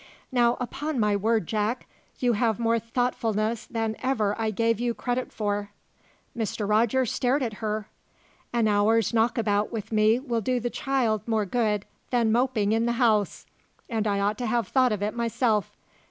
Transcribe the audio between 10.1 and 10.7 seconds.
will do